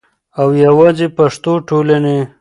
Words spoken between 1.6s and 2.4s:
ټولنې